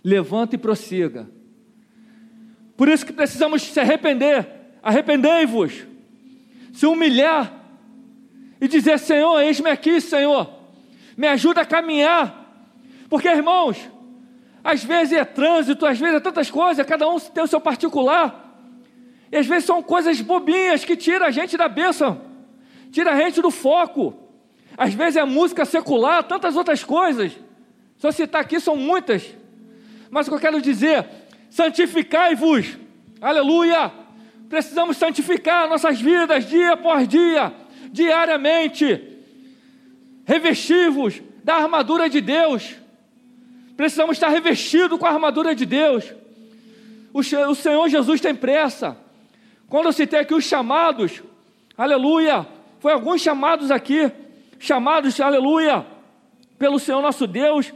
Levanta 0.03 0.55
e 0.55 0.57
prossiga. 0.57 1.29
Por 2.75 2.87
isso 2.87 3.05
que 3.05 3.13
precisamos 3.13 3.63
se 3.63 3.79
arrepender. 3.79 4.47
Arrependei-vos. 4.83 5.85
Se 6.71 6.85
humilhar 6.85 7.65
e 8.61 8.67
dizer: 8.67 8.99
Senhor, 8.99 9.39
eis-me 9.41 9.69
aqui, 9.69 9.99
Senhor. 9.99 10.49
Me 11.17 11.27
ajuda 11.27 11.61
a 11.61 11.65
caminhar. 11.65 12.45
Porque, 13.09 13.27
irmãos, 13.27 13.77
às 14.67 14.83
vezes 14.83 15.13
é 15.13 15.23
trânsito, 15.23 15.85
às 15.85 15.97
vezes 15.97 16.17
é 16.17 16.19
tantas 16.19 16.51
coisas, 16.51 16.85
cada 16.85 17.07
um 17.07 17.17
tem 17.17 17.41
o 17.41 17.47
seu 17.47 17.61
particular. 17.61 18.53
E 19.31 19.37
às 19.37 19.47
vezes 19.47 19.63
são 19.63 19.81
coisas 19.81 20.19
bobinhas 20.19 20.83
que 20.83 20.97
tiram 20.97 21.25
a 21.25 21.31
gente 21.31 21.55
da 21.55 21.69
bênção, 21.69 22.19
tira 22.91 23.13
a 23.13 23.17
gente 23.17 23.41
do 23.41 23.49
foco. 23.49 24.13
Às 24.77 24.93
vezes 24.93 25.15
é 25.15 25.23
música 25.23 25.63
secular, 25.63 26.21
tantas 26.21 26.57
outras 26.57 26.83
coisas. 26.83 27.31
Só 27.97 28.11
citar 28.11 28.41
aqui 28.41 28.59
são 28.59 28.75
muitas. 28.75 29.33
Mas 30.09 30.27
o 30.27 30.31
que 30.31 30.35
eu 30.35 30.41
quero 30.41 30.61
dizer, 30.61 31.07
santificai-vos. 31.49 32.77
Aleluia! 33.21 33.89
Precisamos 34.49 34.97
santificar 34.97 35.69
nossas 35.69 36.01
vidas 36.01 36.45
dia 36.45 36.73
após 36.73 37.07
dia, 37.07 37.53
diariamente. 37.89 39.17
Revestivos 40.25 41.21
da 41.41 41.55
armadura 41.55 42.09
de 42.09 42.19
Deus 42.19 42.75
Precisamos 43.77 44.17
estar 44.17 44.29
revestidos 44.29 44.97
com 44.97 45.05
a 45.05 45.11
armadura 45.11 45.53
de 45.53 45.63
Deus. 45.63 46.11
O, 47.13 47.21
Senhor 47.23 47.87
Jesus 47.87 48.19
tem 48.19 48.33
pressa. 48.33 48.97
Quando 49.69 49.85
eu 49.85 49.93
citei 49.93 50.19
aqui 50.19 50.33
os 50.33 50.43
chamados, 50.43 51.21
aleluia, 51.77 52.47
foi 52.79 52.91
alguns 52.91 53.21
chamados 53.21 53.69
aqui, 53.69 54.11
chamados, 54.59 55.21
aleluia, 55.21 55.85
pelo 56.57 56.79
Senhor 56.79 57.01
nosso 57.03 57.27
Deus, 57.27 57.71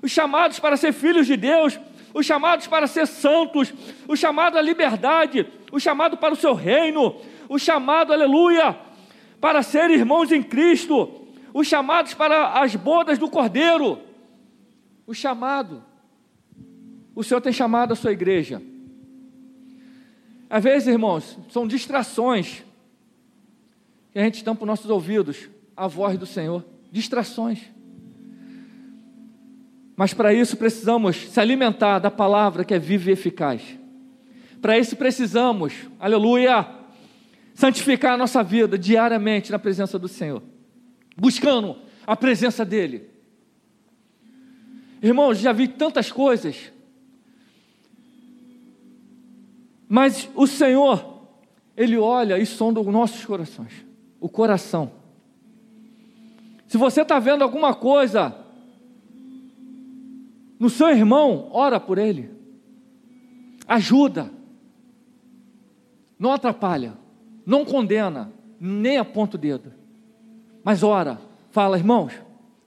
os 0.00 0.12
chamados 0.12 0.60
para 0.60 0.76
ser 0.76 0.92
filhos 0.92 1.26
de 1.26 1.36
Deus, 1.36 1.80
os 2.14 2.24
chamados 2.24 2.68
para 2.68 2.86
ser 2.86 3.08
santos, 3.08 3.74
o 4.06 4.14
chamado 4.14 4.56
à 4.56 4.62
liberdade, 4.62 5.46
o 5.72 5.80
chamado 5.80 6.16
para 6.16 6.32
o 6.32 6.36
seu 6.36 6.54
reino, 6.54 7.16
o 7.48 7.58
chamado, 7.58 8.12
aleluia, 8.12 8.76
para 9.40 9.64
ser 9.64 9.90
irmãos 9.90 10.30
em 10.30 10.44
Cristo, 10.44 11.26
os 11.52 11.66
chamados 11.66 12.14
para 12.14 12.60
as 12.60 12.76
bodas 12.76 13.18
do 13.18 13.28
Cordeiro 13.28 14.09
o 15.10 15.14
chamado. 15.14 15.82
O 17.16 17.24
Senhor 17.24 17.40
tem 17.40 17.52
chamado 17.52 17.92
a 17.92 17.96
sua 17.96 18.12
igreja. 18.12 18.62
Às 20.48 20.62
vezes, 20.62 20.86
irmãos, 20.86 21.36
são 21.48 21.66
distrações 21.66 22.62
que 24.12 24.18
a 24.20 24.22
gente 24.22 24.44
tampa 24.44 24.62
os 24.62 24.68
nossos 24.68 24.88
ouvidos 24.88 25.48
a 25.76 25.88
voz 25.88 26.16
do 26.16 26.26
Senhor. 26.26 26.64
Distrações. 26.92 27.58
Mas 29.96 30.14
para 30.14 30.32
isso 30.32 30.56
precisamos 30.56 31.16
se 31.16 31.40
alimentar 31.40 31.98
da 31.98 32.10
palavra 32.10 32.64
que 32.64 32.72
é 32.72 32.78
viva 32.78 33.10
e 33.10 33.12
eficaz. 33.12 33.62
Para 34.62 34.78
isso 34.78 34.94
precisamos, 34.94 35.72
aleluia, 35.98 36.68
santificar 37.52 38.14
a 38.14 38.16
nossa 38.16 38.44
vida 38.44 38.78
diariamente 38.78 39.50
na 39.50 39.58
presença 39.58 39.98
do 39.98 40.06
Senhor, 40.06 40.40
buscando 41.16 41.76
a 42.06 42.14
presença 42.14 42.64
dEle. 42.64 43.09
Irmãos, 45.02 45.38
já 45.38 45.52
vi 45.52 45.66
tantas 45.66 46.12
coisas. 46.12 46.72
Mas 49.88 50.28
o 50.34 50.46
Senhor, 50.46 51.22
Ele 51.76 51.96
olha 51.96 52.38
e 52.38 52.46
sonda 52.46 52.80
os 52.80 52.86
nossos 52.86 53.24
corações, 53.24 53.84
o 54.20 54.28
coração. 54.28 54.92
Se 56.66 56.76
você 56.76 57.02
está 57.02 57.18
vendo 57.18 57.42
alguma 57.42 57.74
coisa 57.74 58.36
no 60.58 60.68
seu 60.68 60.90
irmão, 60.90 61.48
ora 61.50 61.80
por 61.80 61.96
ele, 61.96 62.30
ajuda, 63.66 64.30
não 66.18 66.32
atrapalha, 66.32 66.92
não 67.46 67.64
condena, 67.64 68.30
nem 68.60 68.98
aponta 68.98 69.36
o 69.36 69.40
dedo, 69.40 69.72
mas 70.62 70.82
ora, 70.82 71.18
fala, 71.50 71.78
irmãos, 71.78 72.12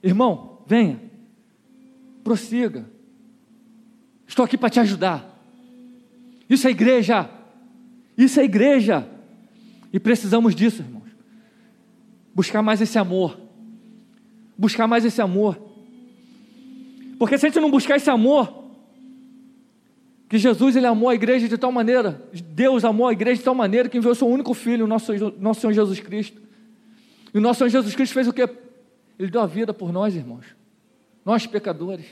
irmão, 0.02 0.58
venha, 0.66 1.00
prossiga, 2.24 2.86
estou 4.26 4.44
aqui 4.44 4.56
para 4.56 4.70
te 4.70 4.80
ajudar. 4.80 5.30
Isso 6.48 6.66
é 6.66 6.70
igreja, 6.70 7.30
isso 8.16 8.40
é 8.40 8.44
igreja, 8.44 9.08
e 9.92 10.00
precisamos 10.00 10.54
disso, 10.54 10.82
irmãos, 10.82 11.10
buscar 12.34 12.62
mais 12.62 12.80
esse 12.80 12.98
amor, 12.98 13.38
buscar 14.58 14.88
mais 14.88 15.04
esse 15.04 15.20
amor, 15.20 15.58
porque 17.18 17.38
se 17.38 17.46
a 17.46 17.48
gente 17.48 17.60
não 17.60 17.70
buscar 17.70 17.96
esse 17.96 18.10
amor, 18.10 18.64
que 20.28 20.38
Jesus 20.38 20.74
ele 20.74 20.86
amou 20.86 21.08
a 21.08 21.14
igreja 21.14 21.48
de 21.48 21.56
tal 21.56 21.70
maneira, 21.70 22.22
Deus 22.50 22.84
amou 22.84 23.06
a 23.06 23.12
igreja 23.12 23.38
de 23.38 23.44
tal 23.44 23.54
maneira 23.54 23.88
que 23.88 23.98
enviou 23.98 24.14
seu 24.14 24.26
único 24.26 24.52
filho, 24.52 24.84
o 24.84 24.88
nosso, 24.88 25.12
nosso 25.38 25.60
Senhor 25.60 25.72
Jesus 25.72 26.00
Cristo. 26.00 26.42
E 27.32 27.38
o 27.38 27.40
nosso 27.40 27.58
Senhor 27.58 27.68
Jesus 27.68 27.94
Cristo 27.94 28.14
fez 28.14 28.26
o 28.26 28.32
que? 28.32 28.42
Ele 29.18 29.30
deu 29.30 29.40
a 29.40 29.46
vida 29.46 29.72
por 29.72 29.92
nós, 29.92 30.16
irmãos. 30.16 30.44
Nós 31.24 31.46
pecadores. 31.46 32.06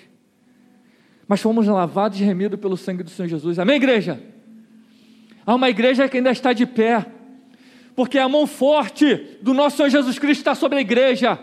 Mas 1.29 1.41
fomos 1.41 1.67
lavados 1.67 2.21
e 2.21 2.25
remidos 2.25 2.59
pelo 2.59 2.77
sangue 2.77 3.03
do 3.03 3.11
Senhor 3.11 3.29
Jesus. 3.29 3.59
Amém, 3.59 3.77
igreja? 3.77 4.23
Há 5.45 5.55
uma 5.55 5.69
igreja 5.69 6.09
que 6.09 6.17
ainda 6.17 6.31
está 6.31 6.53
de 6.53 6.67
pé. 6.67 7.07
Porque 7.95 8.19
a 8.19 8.29
mão 8.29 8.47
forte 8.47 9.15
do 9.43 9.53
nosso 9.53 9.77
Senhor 9.77 9.91
Jesus 9.91 10.19
Cristo 10.19 10.41
está 10.41 10.55
sobre 10.55 10.79
a 10.79 10.81
igreja. 10.81 11.39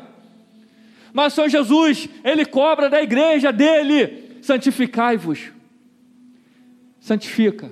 Mas 1.14 1.34
o 1.34 1.36
Senhor 1.36 1.50
Jesus, 1.50 2.10
Ele 2.24 2.46
cobra 2.46 2.90
da 2.90 3.02
igreja 3.02 3.52
dele: 3.52 4.40
santificai-vos 4.42 5.52
Santifica. 7.00 7.72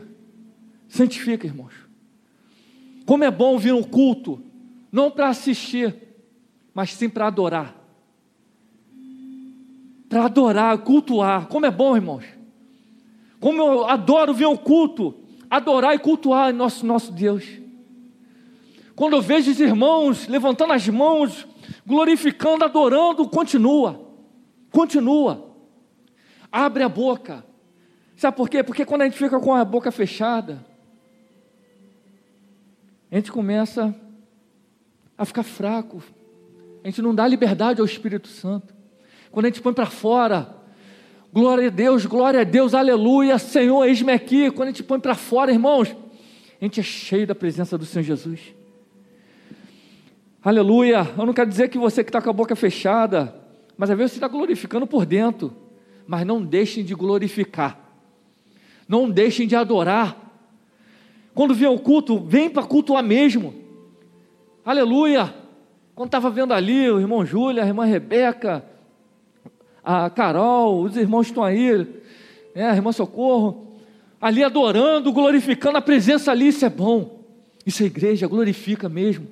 Santifica, 0.88 1.46
irmãos. 1.46 1.74
Como 3.06 3.24
é 3.24 3.32
bom 3.32 3.58
vir 3.58 3.74
um 3.74 3.84
culto, 3.84 4.44
não 4.92 5.12
para 5.12 5.30
assistir, 5.30 5.94
mas 6.74 6.94
sim 6.94 7.10
para 7.10 7.27
adorar. 7.27 7.75
Para 10.09 10.25
adorar, 10.25 10.77
cultuar. 10.79 11.47
Como 11.47 11.65
é 11.65 11.71
bom, 11.71 11.95
irmãos. 11.95 12.25
Como 13.39 13.61
eu 13.61 13.85
adoro 13.85 14.33
vir 14.33 14.47
um 14.47 14.57
culto, 14.57 15.15
adorar 15.49 15.95
e 15.95 15.99
cultuar 15.99 16.53
nosso, 16.53 16.85
nosso 16.85 17.11
Deus. 17.11 17.45
Quando 18.95 19.13
eu 19.13 19.21
vejo 19.21 19.51
os 19.51 19.59
irmãos 19.59 20.27
levantando 20.27 20.73
as 20.73 20.87
mãos, 20.87 21.47
glorificando, 21.85 22.63
adorando, 22.63 23.27
continua. 23.27 24.07
Continua. 24.71 25.53
Abre 26.51 26.83
a 26.83 26.89
boca. 26.89 27.45
Sabe 28.15 28.35
por 28.35 28.49
quê? 28.49 28.63
Porque 28.63 28.85
quando 28.85 29.03
a 29.03 29.05
gente 29.05 29.17
fica 29.17 29.39
com 29.39 29.53
a 29.53 29.63
boca 29.63 29.91
fechada, 29.91 30.65
a 33.11 33.15
gente 33.15 33.31
começa 33.31 33.95
a 35.17 35.25
ficar 35.25 35.43
fraco. 35.43 36.01
A 36.83 36.87
gente 36.87 37.01
não 37.01 37.13
dá 37.13 37.27
liberdade 37.27 37.79
ao 37.79 37.85
Espírito 37.85 38.27
Santo. 38.27 38.76
Quando 39.38 39.46
a 39.46 39.50
gente 39.50 39.62
põe 39.62 39.72
para 39.72 39.86
fora, 39.86 40.50
glória 41.32 41.67
a 41.67 41.70
Deus, 41.70 42.08
glória 42.08 42.41
a 42.41 42.44
Deus, 42.44 42.74
aleluia, 42.74 43.38
Senhor, 43.38 43.86
eis-me 43.86 44.12
aqui. 44.12 44.50
Quando 44.50 44.70
a 44.70 44.72
gente 44.72 44.82
põe 44.82 45.00
para 45.00 45.13
fora, 45.13 45.51
irmãos, 45.51 45.96
a 46.60 46.65
gente 46.65 46.79
é 46.79 46.84
cheio 46.84 47.27
da 47.27 47.36
presença 47.36 47.77
do 47.77 47.86
Senhor 47.86 48.03
Jesus. 48.03 48.39
Aleluia. 50.44 51.08
Eu 51.15 51.24
não 51.24 51.36
quero 51.36 51.48
dizer 51.48 51.70
que 51.70 51.77
você 51.77 52.03
que 52.03 52.10
está 52.10 52.20
com 52.20 52.32
a 52.32 52.34
boca 52.34 52.56
fechada, 52.56 53.36
mas 53.77 53.91
às 53.91 53.96
vezes 53.96 54.13
você 54.13 54.17
está 54.17 54.27
glorificando 54.27 54.88
por 54.88 55.06
dentro. 55.06 55.56
Mas 56.08 56.25
não 56.25 56.44
deixem 56.44 56.84
de 56.84 56.96
glorificar 56.96 57.79
não 58.88 59.07
deixem 59.07 59.46
de 59.46 59.55
adorar. 59.55 60.18
Quando 61.35 61.53
vier 61.53 61.70
o 61.70 61.77
culto, 61.77 62.18
vem 62.18 62.50
para 62.50 62.64
cultuar 62.64 63.03
mesmo. 63.03 63.53
Aleluia. 64.66 65.31
Quando 65.94 66.07
estava 66.07 66.31
vendo 66.31 66.55
ali 66.55 66.90
o 66.90 67.00
irmão 67.00 67.24
Júlia, 67.24 67.64
a 67.64 67.68
irmã 67.68 67.85
Rebeca, 67.85 68.66
a 69.89 70.09
Carol, 70.09 70.81
os 70.81 70.97
irmãos 70.97 71.27
estão 71.27 71.41
aí, 71.41 71.87
né, 72.53 72.69
a 72.69 72.75
irmã 72.75 72.91
Socorro, 72.91 73.77
ali 74.19 74.43
adorando, 74.43 75.13
glorificando 75.13 75.77
a 75.77 75.81
presença 75.81 76.29
ali, 76.29 76.50
isso 76.50 76.65
é 76.65 76.69
bom. 76.69 77.23
Isso 77.65 77.83
é 77.83 77.85
igreja, 77.85 78.27
glorifica 78.27 78.89
mesmo. 78.89 79.27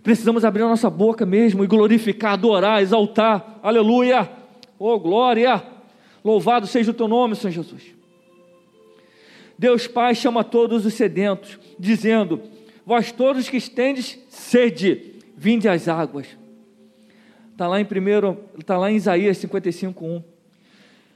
Precisamos 0.00 0.44
abrir 0.44 0.62
a 0.62 0.68
nossa 0.68 0.88
boca 0.88 1.26
mesmo 1.26 1.64
e 1.64 1.66
glorificar, 1.66 2.34
adorar, 2.34 2.82
exaltar. 2.82 3.58
Aleluia. 3.64 4.30
Oh, 4.78 4.96
glória. 5.00 5.60
Louvado 6.24 6.68
seja 6.68 6.92
o 6.92 6.94
teu 6.94 7.08
nome, 7.08 7.34
Senhor 7.34 7.52
Jesus. 7.52 7.82
Deus 9.58 9.88
Pai 9.88 10.14
chama 10.14 10.44
todos 10.44 10.86
os 10.86 10.94
sedentos, 10.94 11.58
dizendo: 11.78 12.40
Vós 12.86 13.10
todos 13.10 13.48
que 13.48 13.56
estendes 13.56 14.20
sede, 14.28 15.14
vinde 15.36 15.68
às 15.68 15.88
águas. 15.88 16.43
Está 17.54 17.68
lá 17.68 17.80
em 17.80 17.84
primeiro, 17.84 18.36
está 18.58 18.76
lá 18.76 18.90
em 18.90 18.96
Isaías 18.96 19.38
55, 19.38 20.04
1. 20.04 20.24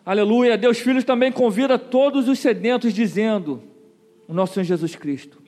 Aleluia. 0.07 0.57
Deus 0.57 0.79
Filho 0.79 1.03
também 1.03 1.33
convida 1.33 1.77
todos 1.77 2.29
os 2.29 2.38
sedentos, 2.38 2.94
dizendo: 2.94 3.61
O 4.29 4.33
nosso 4.33 4.55
Senhor 4.55 4.64
Jesus 4.64 4.94
Cristo. 4.94 5.42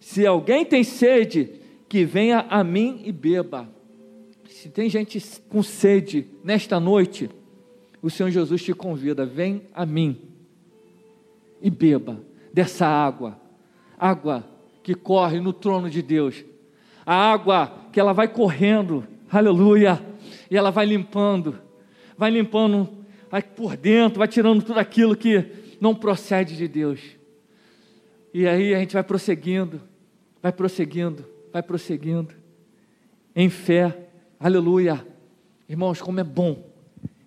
Se 0.00 0.26
alguém 0.26 0.64
tem 0.64 0.82
sede, 0.82 1.52
que 1.88 2.04
venha 2.04 2.46
a 2.50 2.64
mim 2.64 3.00
e 3.04 3.12
beba. 3.12 3.68
Se 4.48 4.68
tem 4.68 4.90
gente 4.90 5.22
com 5.48 5.62
sede 5.62 6.26
nesta 6.42 6.80
noite, 6.80 7.30
o 8.02 8.10
Senhor 8.10 8.30
Jesus 8.30 8.60
te 8.60 8.74
convida: 8.74 9.24
vem 9.24 9.62
a 9.72 9.86
mim 9.86 10.20
e 11.62 11.70
beba 11.70 12.20
dessa 12.52 12.88
água, 12.88 13.40
água 13.96 14.44
que 14.82 14.96
corre 14.96 15.38
no 15.38 15.52
trono 15.52 15.88
de 15.88 16.02
Deus, 16.02 16.44
a 17.06 17.14
água 17.14 17.72
que 17.92 18.00
ela 18.00 18.12
vai 18.12 18.26
correndo, 18.26 19.06
aleluia, 19.30 20.00
e 20.50 20.56
ela 20.56 20.70
vai 20.70 20.86
limpando, 20.86 21.58
vai 22.16 22.30
limpando 22.30 22.98
vai 23.30 23.42
por 23.42 23.76
dentro, 23.76 24.18
vai 24.18 24.28
tirando 24.28 24.62
tudo 24.62 24.78
aquilo 24.78 25.16
que 25.16 25.44
não 25.80 25.94
procede 25.94 26.56
de 26.56 26.66
Deus. 26.66 27.00
E 28.32 28.46
aí 28.46 28.74
a 28.74 28.78
gente 28.78 28.94
vai 28.94 29.02
prosseguindo, 29.02 29.80
vai 30.42 30.52
prosseguindo, 30.52 31.24
vai 31.52 31.62
prosseguindo, 31.62 32.34
em 33.34 33.48
fé, 33.48 34.08
aleluia. 34.38 35.06
Irmãos, 35.68 36.00
como 36.00 36.20
é 36.20 36.24
bom 36.24 36.64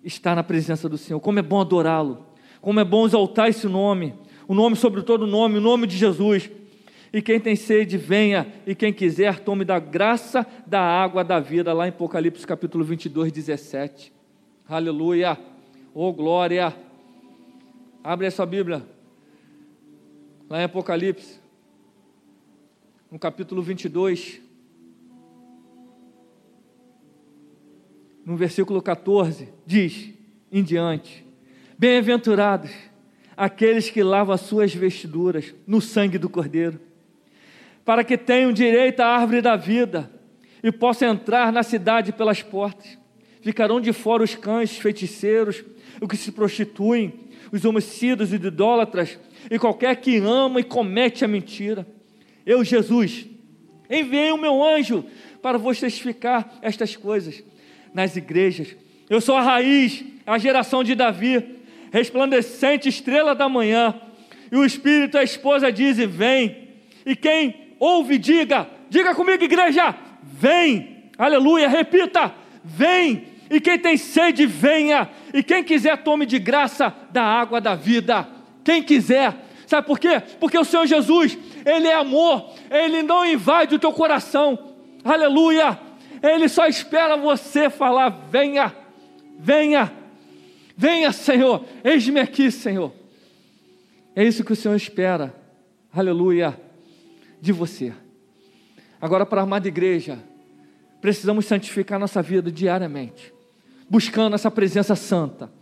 estar 0.04 0.34
na 0.34 0.42
presença 0.42 0.88
do 0.88 0.98
Senhor, 0.98 1.20
como 1.20 1.38
é 1.38 1.42
bom 1.42 1.60
adorá-lo, 1.60 2.26
como 2.60 2.80
é 2.80 2.84
bom 2.84 3.06
exaltar 3.06 3.48
esse 3.48 3.66
nome, 3.66 4.14
o 4.46 4.54
nome 4.54 4.76
sobre 4.76 5.02
todo 5.02 5.26
nome, 5.26 5.58
o 5.58 5.60
nome 5.60 5.86
de 5.86 5.96
Jesus. 5.96 6.50
E 7.12 7.20
quem 7.20 7.38
tem 7.38 7.54
sede, 7.54 7.98
venha, 7.98 8.50
e 8.66 8.74
quem 8.74 8.90
quiser, 8.90 9.40
tome 9.40 9.66
da 9.66 9.78
graça 9.78 10.46
da 10.66 10.80
água 10.80 11.22
da 11.22 11.38
vida, 11.38 11.72
lá 11.74 11.86
em 11.86 11.90
Apocalipse 11.90 12.46
capítulo 12.46 12.82
22, 12.82 13.30
17. 13.30 14.10
Aleluia, 14.66 15.38
oh 15.92 16.10
glória. 16.10 16.74
Abre 18.02 18.26
a 18.26 18.30
sua 18.30 18.46
Bíblia, 18.46 18.82
lá 20.48 20.60
em 20.60 20.64
Apocalipse, 20.64 21.38
no 23.10 23.18
capítulo 23.18 23.60
22, 23.60 24.40
no 28.24 28.36
versículo 28.36 28.80
14, 28.80 29.50
diz 29.66 30.14
em 30.50 30.62
diante: 30.62 31.26
Bem-aventurados 31.78 32.70
aqueles 33.36 33.90
que 33.90 34.02
lavam 34.02 34.34
as 34.34 34.40
suas 34.40 34.74
vestiduras 34.74 35.54
no 35.66 35.80
sangue 35.80 36.16
do 36.16 36.30
Cordeiro, 36.30 36.80
para 37.84 38.04
que 38.04 38.16
tenham 38.16 38.52
direito 38.52 39.00
à 39.00 39.06
árvore 39.06 39.40
da 39.40 39.56
vida 39.56 40.10
e 40.62 40.70
possam 40.70 41.10
entrar 41.10 41.52
na 41.52 41.62
cidade 41.62 42.12
pelas 42.12 42.42
portas. 42.42 42.98
Ficarão 43.40 43.80
de 43.80 43.92
fora 43.92 44.22
os 44.22 44.34
cães, 44.34 44.76
feiticeiros, 44.76 45.64
os 46.00 46.08
que 46.08 46.16
se 46.16 46.30
prostituem, 46.30 47.12
os 47.50 47.64
homicidas 47.64 48.32
e 48.32 48.36
idólatras, 48.36 49.18
e 49.50 49.58
qualquer 49.58 49.96
que 49.96 50.18
ama 50.18 50.60
e 50.60 50.64
comete 50.64 51.24
a 51.24 51.28
mentira. 51.28 51.86
Eu, 52.46 52.64
Jesus, 52.64 53.26
enviei 53.90 54.30
o 54.30 54.38
meu 54.38 54.62
anjo 54.62 55.04
para 55.42 55.58
vos 55.58 55.80
testificar 55.80 56.58
estas 56.62 56.96
coisas 56.96 57.42
nas 57.92 58.16
igrejas. 58.16 58.76
Eu 59.10 59.20
sou 59.20 59.36
a 59.36 59.42
raiz, 59.42 60.04
a 60.24 60.38
geração 60.38 60.84
de 60.84 60.94
Davi 60.94 61.60
resplandecente 61.92 62.88
estrela 62.88 63.34
da 63.34 63.48
manhã. 63.48 63.94
E 64.50 64.56
o 64.56 64.64
Espírito 64.64 65.18
a 65.18 65.22
esposa 65.22 65.70
dizem: 65.70 66.06
Vem. 66.06 66.68
E 67.04 67.14
quem 67.14 67.61
ouve, 67.82 68.18
diga: 68.18 68.68
Diga 68.88 69.14
comigo, 69.14 69.42
igreja: 69.42 69.94
Vem. 70.22 71.10
Aleluia. 71.18 71.68
Repita: 71.68 72.34
Vem. 72.62 73.32
E 73.50 73.60
quem 73.60 73.78
tem 73.78 73.96
sede, 73.96 74.46
venha. 74.46 75.10
E 75.32 75.42
quem 75.42 75.62
quiser, 75.62 76.02
tome 76.02 76.24
de 76.24 76.38
graça 76.38 76.94
da 77.10 77.22
água 77.22 77.60
da 77.60 77.74
vida. 77.74 78.26
Quem 78.64 78.82
quiser. 78.82 79.34
Sabe 79.66 79.86
por 79.86 79.98
quê? 79.98 80.22
Porque 80.38 80.58
o 80.58 80.64
Senhor 80.64 80.86
Jesus, 80.86 81.36
Ele 81.64 81.88
é 81.88 81.94
amor, 81.94 82.50
Ele 82.70 83.02
não 83.02 83.24
invade 83.24 83.74
o 83.74 83.78
teu 83.78 83.92
coração, 83.92 84.58
aleluia, 85.02 85.78
Ele 86.22 86.48
só 86.48 86.66
espera 86.66 87.16
você 87.16 87.70
falar: 87.70 88.10
venha, 88.30 88.74
venha, 89.38 89.90
Venha, 90.76 91.12
Senhor, 91.12 91.64
eis-me 91.84 92.20
aqui, 92.20 92.50
Senhor. 92.50 92.92
É 94.16 94.24
isso 94.24 94.44
que 94.44 94.52
o 94.52 94.56
Senhor 94.56 94.74
espera. 94.74 95.34
Aleluia. 95.92 96.58
De 97.42 97.50
você. 97.50 97.92
Agora, 99.00 99.26
para 99.26 99.40
a 99.40 99.44
amada 99.44 99.66
igreja, 99.66 100.22
precisamos 101.00 101.44
santificar 101.44 101.98
nossa 101.98 102.22
vida 102.22 102.52
diariamente, 102.52 103.34
buscando 103.90 104.34
essa 104.34 104.48
presença 104.48 104.94
santa, 104.94 105.52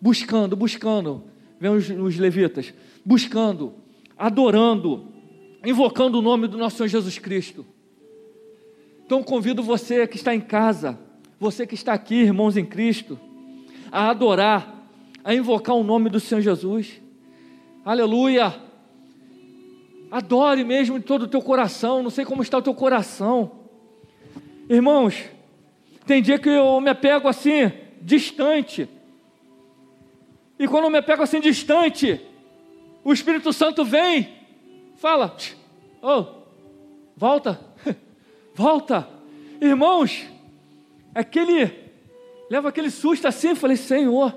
buscando, 0.00 0.56
buscando, 0.56 1.22
vem 1.60 1.70
os, 1.70 1.88
os 1.88 2.18
levitas, 2.18 2.74
buscando, 3.04 3.74
adorando, 4.18 5.06
invocando 5.64 6.18
o 6.18 6.22
nome 6.22 6.48
do 6.48 6.58
nosso 6.58 6.78
Senhor 6.78 6.88
Jesus 6.88 7.16
Cristo. 7.20 7.64
Então 9.06 9.22
convido 9.22 9.62
você 9.62 10.08
que 10.08 10.16
está 10.16 10.34
em 10.34 10.40
casa, 10.40 10.98
você 11.38 11.64
que 11.64 11.76
está 11.76 11.92
aqui, 11.92 12.16
irmãos 12.16 12.56
em 12.56 12.66
Cristo, 12.66 13.16
a 13.92 14.10
adorar, 14.10 14.84
a 15.22 15.32
invocar 15.32 15.76
o 15.76 15.84
nome 15.84 16.10
do 16.10 16.18
Senhor 16.18 16.40
Jesus. 16.40 17.00
Aleluia! 17.84 18.69
Adore 20.10 20.64
mesmo 20.64 20.98
de 20.98 21.04
todo 21.04 21.22
o 21.22 21.28
teu 21.28 21.40
coração. 21.40 22.02
Não 22.02 22.10
sei 22.10 22.24
como 22.24 22.42
está 22.42 22.58
o 22.58 22.62
teu 22.62 22.74
coração. 22.74 23.52
Irmãos, 24.68 25.24
tem 26.06 26.20
dia 26.20 26.38
que 26.38 26.48
eu 26.48 26.80
me 26.80 26.90
apego 26.90 27.28
assim, 27.28 27.72
distante. 28.00 28.88
E 30.58 30.66
quando 30.66 30.84
eu 30.84 30.90
me 30.90 30.98
apego 30.98 31.22
assim 31.22 31.40
distante, 31.40 32.20
o 33.04 33.12
Espírito 33.12 33.52
Santo 33.52 33.84
vem, 33.84 34.28
fala, 34.96 35.36
oh, 36.02 36.24
volta, 37.16 37.60
volta. 38.54 39.08
Irmãos, 39.60 40.26
aquele, 41.14 41.72
leva 42.50 42.68
aquele 42.68 42.90
susto 42.90 43.26
assim, 43.26 43.54
falei, 43.54 43.76
Senhor. 43.76 44.36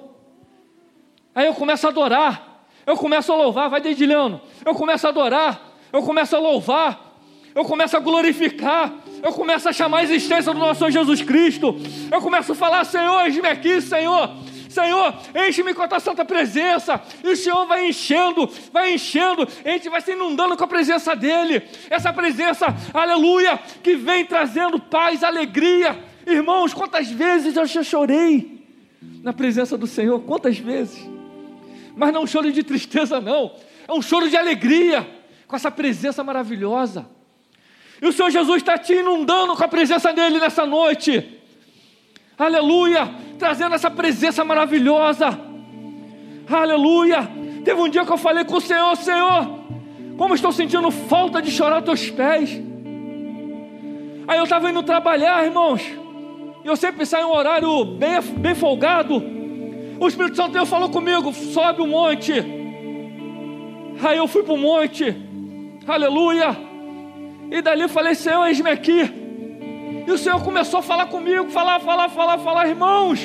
Aí 1.36 1.48
eu 1.48 1.54
começo 1.56 1.88
a 1.88 1.90
adorar, 1.90 2.53
eu 2.86 2.96
começo 2.98 3.32
a 3.32 3.36
louvar, 3.36 3.69
vai 3.69 3.82
dedilhando, 3.82 4.41
eu 4.65 4.74
começo 4.74 5.06
a 5.08 5.10
adorar, 5.10 5.62
eu 5.91 6.02
começo 6.04 6.36
a 6.36 6.39
louvar, 6.39 7.17
eu 7.56 7.63
começo 7.63 7.96
a 7.96 8.00
glorificar, 8.00 8.93
eu 9.22 9.32
começo 9.32 9.69
a 9.69 9.74
chamar 9.74 10.00
a 10.00 10.04
existência 10.04 10.54
do 10.54 10.60
nosso 10.60 10.80
Senhor 10.80 10.91
Jesus 10.91 11.22
Cristo, 11.22 11.76
eu 12.12 12.22
começo 12.22 12.52
a 12.52 12.56
falar, 12.56 12.84
Senhor, 12.84 13.26
eis-me 13.26 13.48
aqui, 13.48 13.80
Senhor, 13.80 14.30
Senhor, 14.74 15.13
enche-me 15.36 15.74
com 15.74 15.84
a 15.84 15.88
tua 15.88 16.00
santa 16.00 16.26
presença. 16.26 17.00
E 17.24 17.30
o 17.30 17.38
Senhor 17.38 17.65
vai 17.67 17.88
enchendo, 17.88 18.50
vai 18.72 18.93
enchendo, 18.96 19.48
a 19.63 19.69
gente 19.69 19.88
vai 19.88 20.02
se 20.02 20.13
inundando 20.13 20.58
com 20.58 20.63
a 20.63 20.67
presença 20.67 21.15
dEle. 21.15 21.62
Essa 21.89 22.12
presença, 22.12 22.76
aleluia, 22.91 23.60
que 23.84 23.96
vem 23.96 24.26
trazendo 24.26 24.80
paz, 24.80 25.24
alegria. 25.24 26.04
Irmãos, 26.26 26.74
quantas 26.74 27.10
vezes 27.12 27.56
eu 27.56 27.65
já 27.67 27.84
chorei 27.84 28.65
na 29.22 29.32
presença 29.32 29.78
do 29.78 29.86
Senhor, 29.86 30.19
quantas 30.22 30.58
vezes. 30.58 31.12
Mas 31.96 32.14
não 32.14 32.24
um 32.24 32.28
choro 32.28 32.52
de 32.52 32.64
tristeza, 32.64 33.22
não, 33.22 33.52
é 33.88 33.94
um 33.94 34.02
choro 34.02 34.30
de 34.30 34.36
alegria 34.36 35.08
com 35.48 35.56
essa 35.56 35.70
presença 35.70 36.24
maravilhosa. 36.24 37.06
E 38.02 38.08
o 38.08 38.12
Senhor 38.12 38.30
Jesus 38.32 38.58
está 38.58 38.78
te 38.78 38.94
inundando 38.94 39.56
com 39.56 39.64
a 39.64 39.68
presença 39.68 40.12
dEle 40.12 40.40
nessa 40.40 40.66
noite 40.66 41.42
aleluia, 42.38 43.10
trazendo 43.38 43.76
essa 43.76 43.90
presença 43.90 44.44
maravilhosa, 44.44 45.40
aleluia. 46.50 47.30
Teve 47.64 47.80
um 47.80 47.88
dia 47.88 48.06
que 48.06 48.12
eu 48.12 48.18
falei 48.18 48.44
com 48.44 48.58
o 48.58 48.62
Senhor: 48.62 48.96
Senhor, 48.98 49.60
como 50.18 50.36
estou 50.36 50.52
sentindo 50.52 50.90
falta 50.92 51.42
de 51.42 51.52
chorar 51.52 51.78
aos 51.78 51.86
teus 51.86 52.10
pés. 52.10 52.62
Aí 54.28 54.38
eu 54.38 54.44
estava 54.44 54.70
indo 54.70 54.82
trabalhar, 54.84 55.44
irmãos, 55.46 55.82
e 56.64 56.68
eu 56.68 56.76
sempre 56.76 57.06
saio 57.06 57.28
um 57.28 57.36
horário 57.36 57.86
bem, 57.86 58.22
bem 58.22 58.56
folgado. 58.56 59.43
O 60.00 60.08
Espírito 60.08 60.36
Santo 60.36 60.52
Deus 60.52 60.70
falou 60.70 60.90
comigo: 60.90 61.34
sobe 61.34 61.82
o 61.82 61.86
um 61.86 61.90
monte. 61.90 62.34
Aí 64.04 64.18
eu 64.18 64.28
fui 64.28 64.44
para 64.44 64.54
o 64.54 64.58
monte, 64.58 65.16
aleluia. 65.88 66.58
E 67.52 67.62
dali 67.62 67.88
falei: 67.88 68.16
Senhor, 68.16 68.46
eis-me 68.46 68.70
aqui. 68.70 69.24
E 70.06 70.12
o 70.12 70.18
Senhor 70.18 70.42
começou 70.44 70.80
a 70.80 70.84
falar 70.84 71.06
comigo, 71.06 71.50
falar, 71.50 71.80
falar, 71.80 72.10
falar, 72.10 72.38
falar, 72.40 72.68
irmãos. 72.68 73.22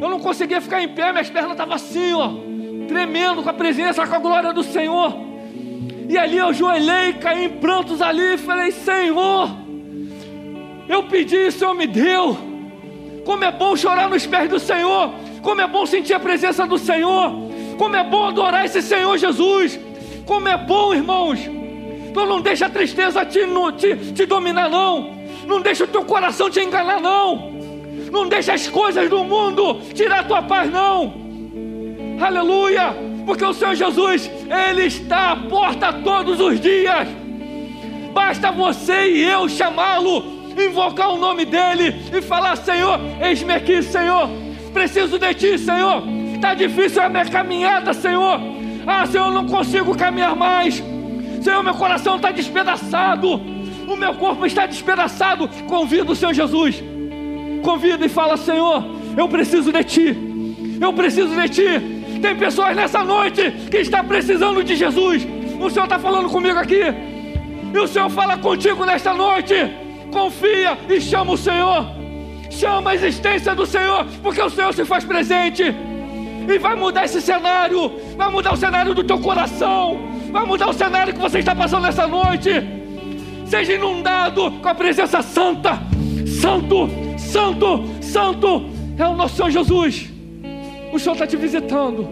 Eu 0.00 0.10
não 0.10 0.20
conseguia 0.20 0.60
ficar 0.60 0.82
em 0.82 0.88
pé, 0.88 1.12
minhas 1.12 1.30
pernas 1.30 1.52
estavam 1.52 1.74
assim, 1.74 2.12
ó, 2.12 2.30
tremendo 2.86 3.42
com 3.42 3.48
a 3.48 3.54
presença, 3.54 4.06
com 4.06 4.14
a 4.14 4.18
glória 4.18 4.52
do 4.52 4.62
Senhor. 4.62 5.16
E 6.08 6.18
ali 6.18 6.36
eu 6.36 6.52
joelhei, 6.52 7.14
caí 7.14 7.44
em 7.44 7.50
prantos 7.50 8.02
ali 8.02 8.34
e 8.34 8.38
falei: 8.38 8.70
Senhor, 8.70 9.50
eu 10.88 11.04
pedi 11.04 11.36
o 11.36 11.52
Senhor 11.52 11.74
me 11.74 11.86
deu. 11.86 12.36
Como 13.24 13.42
é 13.42 13.50
bom 13.50 13.74
chorar 13.74 14.10
nos 14.10 14.26
pés 14.26 14.50
do 14.50 14.58
Senhor, 14.58 15.10
como 15.44 15.60
é 15.60 15.66
bom 15.66 15.84
sentir 15.84 16.14
a 16.14 16.18
presença 16.18 16.66
do 16.66 16.78
Senhor, 16.78 17.30
como 17.76 17.94
é 17.94 18.02
bom 18.02 18.28
adorar 18.28 18.64
esse 18.64 18.80
Senhor 18.80 19.16
Jesus, 19.18 19.78
como 20.24 20.48
é 20.48 20.56
bom, 20.56 20.94
irmãos. 20.94 21.38
Então 22.08 22.24
não 22.24 22.40
deixa 22.40 22.64
a 22.66 22.70
tristeza 22.70 23.24
te, 23.26 23.40
te, 23.76 24.12
te 24.12 24.26
dominar, 24.26 24.70
não. 24.70 25.12
Não 25.46 25.60
deixa 25.60 25.84
o 25.84 25.86
teu 25.86 26.02
coração 26.02 26.48
te 26.48 26.60
enganar, 26.60 26.98
não. 26.98 27.52
Não 28.10 28.26
deixa 28.26 28.54
as 28.54 28.66
coisas 28.68 29.10
do 29.10 29.22
mundo 29.22 29.80
tirar 29.92 30.20
a 30.20 30.24
tua 30.24 30.42
paz, 30.42 30.72
não. 30.72 31.12
Aleluia! 32.18 32.96
Porque 33.26 33.44
o 33.44 33.52
Senhor 33.52 33.74
Jesus, 33.74 34.30
Ele 34.48 34.86
está 34.86 35.32
à 35.32 35.36
porta 35.36 35.92
todos 35.92 36.40
os 36.40 36.58
dias. 36.58 37.06
Basta 38.14 38.50
você 38.50 39.10
e 39.10 39.24
eu 39.24 39.46
chamá-lo, 39.48 40.24
invocar 40.56 41.10
o 41.10 41.18
nome 41.18 41.44
dEle 41.44 41.94
e 42.16 42.22
falar: 42.22 42.56
Senhor, 42.56 42.98
eis-me 43.20 43.52
aqui, 43.52 43.82
Senhor. 43.82 44.43
Preciso 44.74 45.18
de 45.18 45.32
Ti, 45.32 45.58
Senhor. 45.58 46.02
Está 46.34 46.52
difícil 46.52 47.00
a 47.00 47.08
minha 47.08 47.24
caminhada, 47.24 47.94
Senhor. 47.94 48.38
Ah, 48.86 49.06
Senhor, 49.06 49.32
não 49.32 49.46
consigo 49.46 49.96
caminhar 49.96 50.36
mais. 50.36 50.82
Senhor, 51.40 51.62
meu 51.62 51.74
coração 51.74 52.16
está 52.16 52.30
despedaçado 52.30 53.54
o 53.86 53.96
meu 53.96 54.14
corpo 54.14 54.46
está 54.46 54.66
despedaçado. 54.66 55.48
Convida 55.66 56.12
o 56.12 56.16
Senhor 56.16 56.32
Jesus. 56.32 56.82
Convida 57.62 58.04
e 58.04 58.08
fala: 58.08 58.36
Senhor, 58.36 58.84
eu 59.16 59.28
preciso 59.28 59.72
de 59.72 59.84
Ti. 59.84 60.16
Eu 60.80 60.92
preciso 60.92 61.34
de 61.34 61.48
Ti. 61.48 62.20
Tem 62.20 62.36
pessoas 62.36 62.74
nessa 62.74 63.04
noite 63.04 63.50
que 63.70 63.78
estão 63.78 64.04
precisando 64.04 64.62
de 64.64 64.74
Jesus. 64.74 65.26
O 65.60 65.70
Senhor 65.70 65.84
está 65.84 65.98
falando 65.98 66.28
comigo 66.28 66.58
aqui. 66.58 66.82
E 67.72 67.78
o 67.78 67.86
Senhor 67.86 68.08
fala 68.10 68.38
contigo 68.38 68.84
nesta 68.84 69.12
noite. 69.12 69.54
Confia 70.12 70.78
e 70.88 71.00
chama 71.00 71.32
o 71.32 71.36
Senhor. 71.36 72.03
Chama 72.58 72.90
a 72.90 72.94
existência 72.94 73.54
do 73.54 73.66
Senhor, 73.66 74.06
porque 74.22 74.40
o 74.40 74.50
Senhor 74.50 74.72
se 74.72 74.84
faz 74.84 75.04
presente. 75.04 75.64
E 76.48 76.58
vai 76.58 76.74
mudar 76.74 77.04
esse 77.04 77.20
cenário. 77.20 77.92
Vai 78.16 78.30
mudar 78.30 78.54
o 78.54 78.56
cenário 78.56 78.94
do 78.94 79.02
teu 79.02 79.18
coração. 79.18 79.98
Vai 80.30 80.44
mudar 80.44 80.68
o 80.68 80.72
cenário 80.72 81.12
que 81.12 81.20
você 81.20 81.38
está 81.38 81.54
passando 81.54 81.82
nessa 81.82 82.06
noite 82.06 82.84
seja 83.54 83.74
inundado 83.74 84.50
com 84.50 84.68
a 84.68 84.74
presença 84.74 85.22
santa, 85.22 85.78
santo, 86.26 86.88
santo, 87.16 87.84
santo, 88.00 88.66
é 88.98 89.06
o 89.06 89.14
nosso 89.14 89.36
Senhor 89.36 89.50
Jesus. 89.50 90.10
O 90.92 90.98
Senhor 90.98 91.12
está 91.12 91.24
te 91.24 91.36
visitando, 91.36 92.02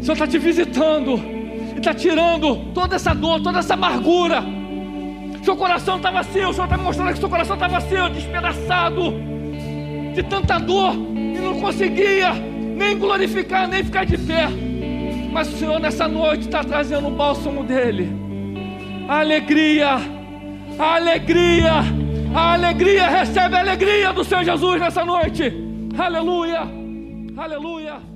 o 0.00 0.02
Senhor 0.02 0.14
está 0.14 0.26
te 0.26 0.38
visitando, 0.38 1.20
e 1.74 1.78
está 1.78 1.94
tirando 1.94 2.72
toda 2.72 2.96
essa 2.96 3.14
dor, 3.14 3.40
toda 3.40 3.60
essa 3.60 3.74
amargura. 3.74 4.42
Seu 5.46 5.56
coração 5.56 5.98
estava 5.98 6.18
assim, 6.18 6.44
o 6.44 6.52
Senhor 6.52 6.64
está 6.64 6.76
mostrando 6.76 7.12
que 7.12 7.20
seu 7.20 7.28
coração 7.28 7.54
estava 7.54 7.76
assim, 7.76 7.94
ó, 7.94 8.08
despedaçado, 8.08 9.14
de 10.12 10.20
tanta 10.24 10.58
dor, 10.58 10.92
e 10.92 11.38
não 11.38 11.60
conseguia 11.60 12.32
nem 12.32 12.98
glorificar, 12.98 13.68
nem 13.68 13.84
ficar 13.84 14.04
de 14.04 14.18
pé. 14.18 14.48
Mas 15.32 15.46
o 15.54 15.56
Senhor 15.56 15.78
nessa 15.78 16.08
noite 16.08 16.46
está 16.46 16.64
trazendo 16.64 17.06
o 17.06 17.12
bálsamo 17.12 17.62
dele 17.62 18.12
a 19.08 19.20
alegria, 19.20 20.00
a 20.80 20.94
alegria, 20.96 21.74
a 22.34 22.54
alegria, 22.54 23.06
recebe 23.08 23.54
a 23.54 23.60
alegria 23.60 24.12
do 24.12 24.24
Senhor 24.24 24.42
Jesus 24.42 24.80
nessa 24.80 25.04
noite. 25.04 25.52
Aleluia, 25.96 26.62
aleluia. 27.36 28.15